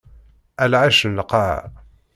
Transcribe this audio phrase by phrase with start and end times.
[0.63, 1.59] A lɛecc n lqaɛa!